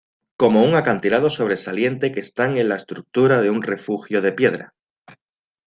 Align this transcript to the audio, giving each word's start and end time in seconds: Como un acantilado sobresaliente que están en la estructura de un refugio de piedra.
Como 0.35 0.63
un 0.63 0.73
acantilado 0.73 1.29
sobresaliente 1.29 2.11
que 2.11 2.21
están 2.21 2.57
en 2.57 2.69
la 2.69 2.75
estructura 2.77 3.39
de 3.39 3.51
un 3.51 3.61
refugio 3.61 4.23
de 4.23 4.31
piedra. 4.33 4.73